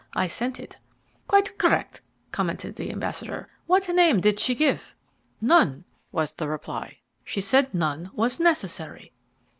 I 0.15 0.25
sent 0.25 0.59
it." 0.59 0.77
"Quite 1.27 1.59
correct," 1.59 2.01
commented 2.31 2.75
the 2.75 2.89
ambassador. 2.91 3.47
"What 3.67 3.87
name 3.87 4.19
did 4.19 4.39
she 4.39 4.55
give?" 4.55 4.95
"None," 5.39 5.85
was 6.11 6.33
the 6.33 6.47
reply. 6.49 6.97
"She 7.23 7.39
said 7.39 7.71
none 7.71 8.09
was 8.15 8.39
necessary." 8.39 9.11